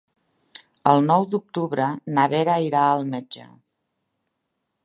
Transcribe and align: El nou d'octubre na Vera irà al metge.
El 0.91 1.03
nou 1.09 1.27
d'octubre 1.35 1.91
na 2.17 2.25
Vera 2.33 2.57
irà 2.71 2.85
al 2.97 3.07
metge. 3.15 3.49